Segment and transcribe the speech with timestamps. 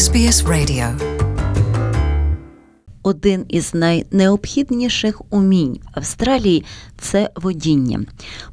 [0.00, 0.88] SBS Radio.
[3.02, 6.64] Один із найнеобхідніших умінь в Австралії
[6.98, 8.00] це водіння.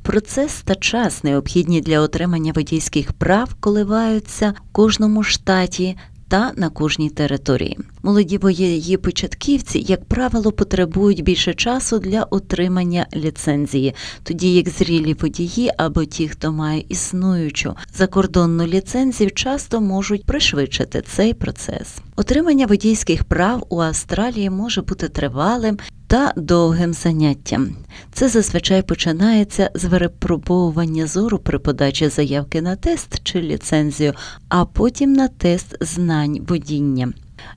[0.02, 5.98] Процес та час, необхідні для отримання водійських прав, коливаються в кожному штаті
[6.28, 7.78] та на кожній території.
[8.04, 15.72] Молоді водії початківці, як правило, потребують більше часу для отримання ліцензії, тоді як зрілі водії
[15.78, 21.96] або ті, хто має існуючу закордонну ліцензію, часто можуть пришвидшити цей процес.
[22.16, 25.78] Отримання водійських прав у Австралії може бути тривалим
[26.08, 27.76] та довгим заняттям.
[28.14, 34.14] Це зазвичай починається з випробовування зору при подачі заявки на тест чи ліцензію,
[34.50, 37.14] а потім на тест знань водіння.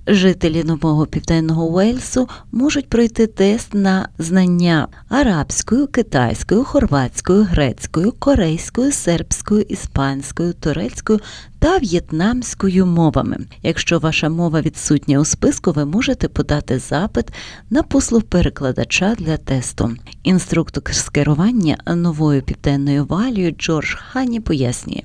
[0.07, 9.63] Жителі нового південного Уельсу можуть пройти тест на знання арабською, китайською, хорватською, грецькою, корейською, сербською,
[9.63, 11.21] іспанською, турецькою
[11.59, 13.37] та в'єтнамською мовами.
[13.63, 17.27] Якщо ваша мова відсутня у списку, ви можете подати запит
[17.71, 19.91] на послуг перекладача для тесту.
[20.23, 25.03] Інструктор з керування новою південною валією Джордж Хані пояснює.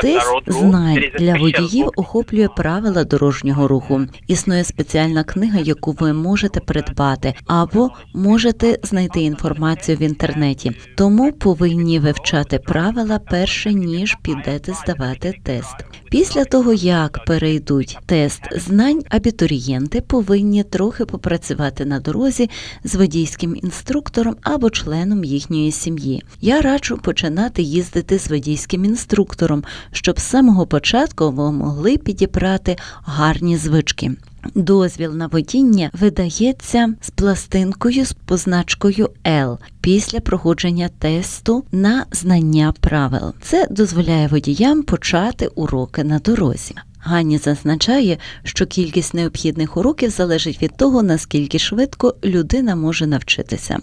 [0.00, 4.00] Тест знань для водіїв охоплює правила дорожнього руху.
[4.26, 10.72] Існує спеціальна книга, яку ви можете придбати, або можете знайти інформацію в інтернеті.
[10.96, 15.76] Тому повинні вивчати правила перше ніж підете здавати тест.
[16.10, 22.50] Після того як перейдуть тест знань, абітурієнти повинні трохи попрацювати на дорозі
[22.84, 26.22] з водійським інструктором або членом їхньої сім'ї.
[26.40, 33.56] Я раджу починати їздити з водійським інструктором, щоб з самого початку ви могли підібрати гарні
[33.56, 34.10] звички.
[34.54, 43.32] Дозвіл на водіння видається з пластинкою з позначкою L після проходження тесту на знання правил.
[43.42, 46.74] Це дозволяє водіям почати уроки на дорозі.
[47.04, 53.78] Гані зазначає, що кількість необхідних уроків залежить від того, наскільки швидко людина може навчитися.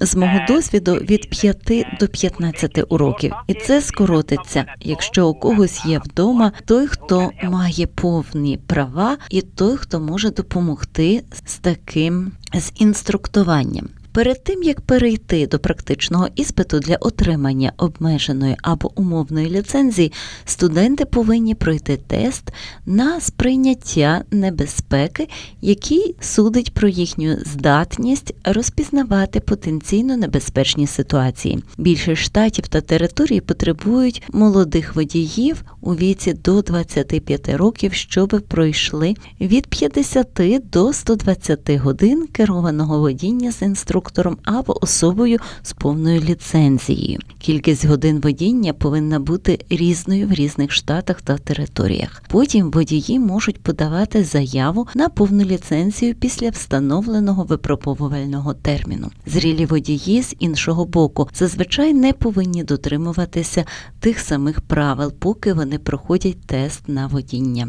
[0.00, 5.98] З мого досвіду від 5 до 15 уроків, і це скоротиться, якщо у когось є
[5.98, 13.88] вдома той, хто має повні права, і той, хто може допомогти з таким з інструктуванням.
[14.12, 20.12] Перед тим як перейти до практичного іспиту для отримання обмеженої або умовної ліцензії,
[20.44, 22.52] студенти повинні пройти тест
[22.86, 25.28] на сприйняття небезпеки,
[25.60, 31.64] який судить про їхню здатність розпізнавати потенційно небезпечні ситуації.
[31.78, 39.66] Більшість штатів та територій потребують молодих водіїв у віці до 25 років, щоб пройшли від
[39.66, 40.28] 50
[40.72, 47.18] до 120 годин керованого водіння з інструктором інструктором або особою з повною ліцензією.
[47.38, 52.22] Кількість годин водіння повинна бути різною в різних штатах та територіях.
[52.28, 59.10] Потім водії можуть подавати заяву на повну ліцензію після встановленого випробовувального терміну.
[59.26, 63.64] Зрілі водії з іншого боку зазвичай не повинні дотримуватися
[64.00, 67.68] тих самих правил, поки вони проходять тест на водіння.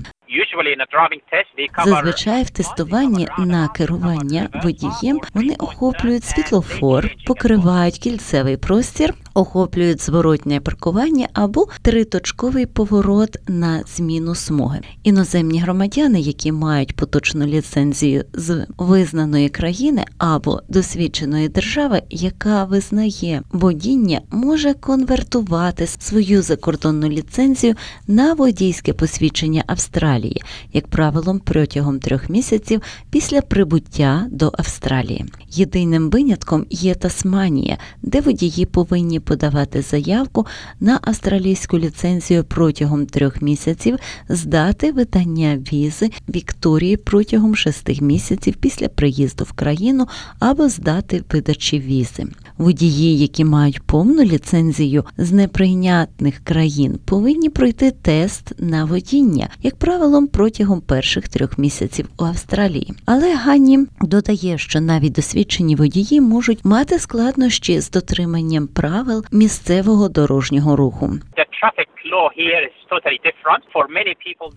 [1.86, 11.28] Зазвичай в тестуванні на керування водієм вони охоплюють світлофор, покривають кільцевий простір, охоплюють зворотнє паркування
[11.34, 14.80] або триточковий поворот на зміну смуги.
[15.04, 24.22] Іноземні громадяни, які мають поточну ліцензію з визнаної країни або досвідченої держави, яка визнає водіння,
[24.32, 27.76] може конвертувати свою закордонну ліцензію
[28.08, 30.42] на водійське посвідчення Австралії,
[30.74, 35.26] як правилом, протягом трьох місяців після прибуття до Австралії.
[35.50, 40.46] Єдиним винятком є Тасманія, де водії повинні подавати заявку
[40.80, 43.98] на австралійську ліцензію протягом трьох місяців
[44.30, 50.08] з дати видання візи Вікторії протягом шести місяців після приїзду в країну
[50.40, 52.26] або з дати видачі візи.
[52.58, 60.28] Водії, які мають повну ліцензію з неприйнятних країн, повинні пройти тест на водіння, як правилом,
[60.28, 62.94] протягом перших трьох місяців у Австралії.
[63.06, 70.76] Але Ганні додає, що навіть досвідчені водії можуть мати складнощі з дотриманням правил місцевого дорожнього
[70.76, 71.12] руху.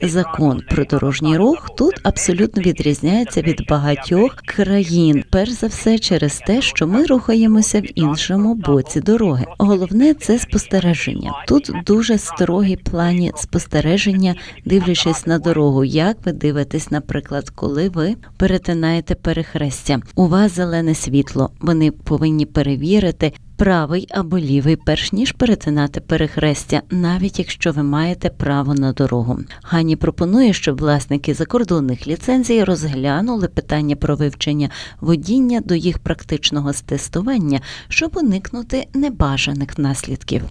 [0.00, 6.60] Закон про дорожній рух тут абсолютно відрізняється від багатьох країн, перш за все через те,
[6.60, 9.44] що ми рухаємося в іншому боці дороги.
[9.58, 11.44] Головне це спостереження.
[11.48, 15.84] Тут дуже строгі плані спостереження, дивлячись на дорогу.
[15.84, 21.50] Як ви дивитесь, наприклад, коли ви перетинаєте перехрестя, у вас зелене світло.
[21.60, 28.74] Вони повинні перевірити правий або лівий, перш ніж перетинати перехрестя, навіть якщо ви маєте право
[28.74, 29.38] на дорогу.
[29.62, 34.70] Гані пропонує, щоб власники закордонних ліцензій розглянули питання про вивчення
[35.00, 40.42] водіння до їх практичного тестування, щоб уникнути небажаних наслідків.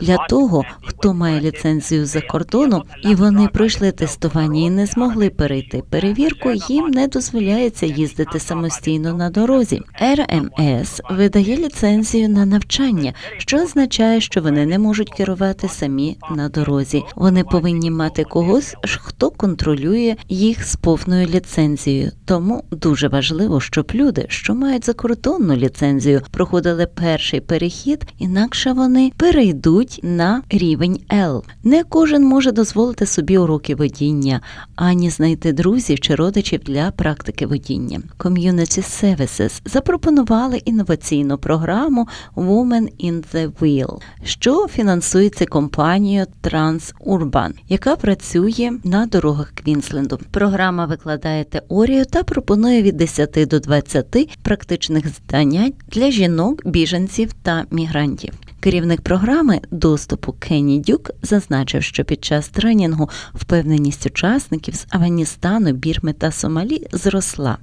[0.00, 5.82] Для того, хто має ліцензію за кордону, і вони пройшли тестування і не змогли перейти
[5.90, 9.80] перевірку, їм не дозволяється їздити самостійно на дорозі.
[10.00, 17.02] РМС видає ліцензію на навчання, що означає, що вони не можуть керувати самі на дорозі.
[17.16, 22.10] Вони повинні мати когось, хто контролює їх з повною ліцензією.
[22.26, 28.06] Тому дуже важливо, щоб люди, що мають закордонну ліцензію, проходили перший перехід,
[28.50, 31.42] інакше вони перейдуть на рівень L.
[31.64, 34.40] Не кожен може дозволити собі уроки водіння,
[34.76, 38.00] ані знайти друзів чи родичів для практики водіння.
[38.18, 48.72] Community Services запропонували інноваційну програму Women in the Wheel, що фінансується компанією TransUrban, яка працює
[48.84, 50.18] на дорогах Квінсленду.
[50.30, 57.64] Програма викладає теорію та пропонує від 10 до 20 практичних занять для жінок, біженців та
[57.70, 58.39] мігрантів.
[58.60, 66.12] Керівник програми доступу Кенні Дюк зазначив, що під час тренінгу впевненість учасників з Афганістану, Бірми
[66.12, 67.58] та Сомалі зросла.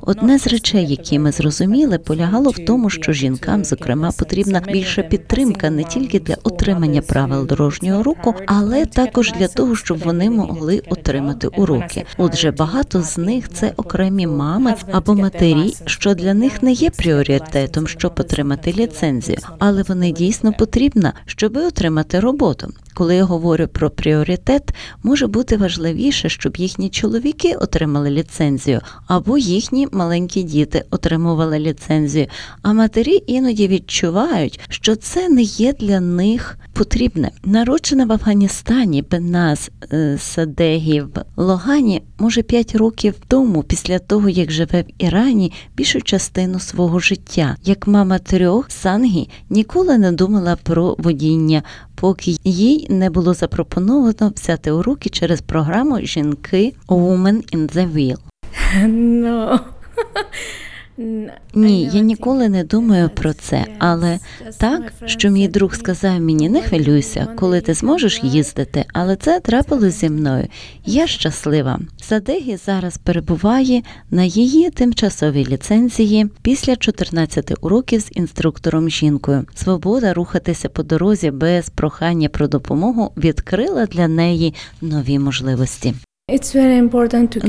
[0.00, 5.70] Одне з речей, які ми зрозуміли, полягало в тому, що жінкам, зокрема, потрібна більша підтримка
[5.70, 11.46] не тільки для отримання правил дорожнього руху, але також для того, щоб вони могли отримати
[11.46, 12.04] уроки.
[12.18, 17.88] Отже, багато з них це окремі мами або матері, що для них не є пріоритетом,
[17.88, 22.72] щоб отримати ліцензію, але вони дійсно потрібна, щоб отримати роботу.
[22.94, 29.88] Коли я говорю про пріоритет, може бути важливіше, щоб їхні чоловіки отримали ліцензію, або їхні
[29.92, 32.26] маленькі діти отримували ліцензію.
[32.62, 37.30] А матері іноді відчувають, що це не є для них потрібне.
[37.44, 44.50] Народжена в Афганістані Беназ е, Садегі в Логані може 5 років тому, після того як
[44.50, 47.56] живе в Ірані, більшу частину свого життя.
[47.64, 51.62] Як мама трьох Сангі ніколи не думала про водіння,
[52.04, 58.16] поки їй не було запропоновано взяти уроки через програму Жінки Women in the Wheel.
[58.86, 59.58] No.
[61.54, 64.18] Ні, я ніколи не думаю про це, але
[64.58, 70.00] так, що мій друг сказав мені, не хвилюйся, коли ти зможеш їздити, але це трапилось
[70.00, 70.46] зі мною.
[70.84, 71.80] Я щаслива.
[72.02, 79.44] Садегі зараз перебуває на її тимчасовій ліцензії після 14 уроків з інструктором жінкою.
[79.54, 85.94] Свобода рухатися по дорозі без прохання про допомогу відкрила для неї нові можливості.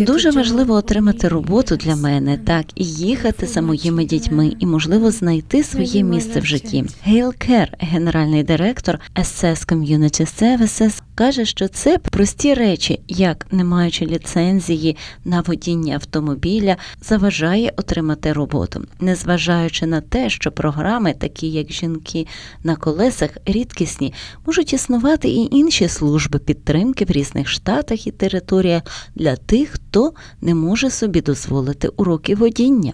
[0.05, 5.63] Дуже важливо отримати роботу для мене, так і їхати за моїми дітьми, і можливо знайти
[5.63, 6.85] своє місце в житті.
[7.03, 14.05] Гейл Кер, генеральний директор SS Community Services, каже, що це прості речі, як не маючи
[14.05, 22.27] ліцензії на водіння автомобіля, заважає отримати роботу, незважаючи на те, що програми, такі як жінки
[22.63, 24.13] на колесах, рідкісні,
[24.45, 28.83] можуть існувати і інші служби підтримки в різних штатах і територіях
[29.15, 32.93] для тих, хто не може собі дозволити уроки водіння.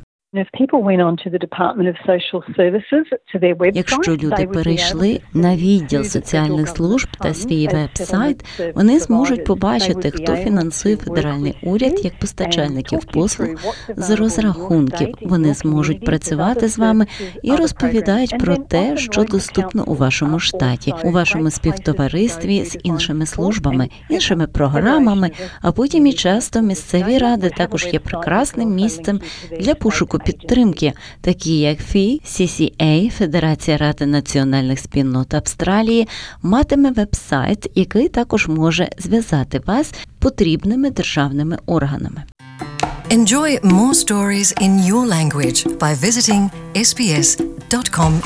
[3.75, 8.45] Якщо люди перейшли на відділ соціальних служб та свій веб-сайт,
[8.75, 13.47] вони зможуть побачити, хто фінансує федеральний уряд як постачальників послуг
[13.95, 15.15] з розрахунків.
[15.21, 17.05] Вони зможуть працювати з вами
[17.43, 23.89] і розповідають про те, що доступно у вашому штаті, у вашому співтоваристві з іншими службами,
[24.09, 25.31] іншими програмами.
[25.61, 29.19] А потім і часто місцеві ради також є прекрасним місцем
[29.59, 36.07] для пошуку підтримки, такі як ФІ, CCA, Федерація Ради національних спільнот Австралії,
[36.41, 42.23] матиме веб-сайт, який також може зв'язати вас потрібними державними органами.
[43.11, 46.49] Enjoy more stories in your language by visiting
[46.87, 48.21] sbs.com.au.